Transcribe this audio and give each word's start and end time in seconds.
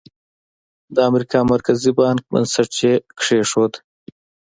د 0.95 0.97
امریکا 1.09 1.39
مرکزي 1.53 1.91
بانک 1.99 2.21
بنسټ 2.31 2.71
یې 2.83 2.93
کېښود. 3.19 3.73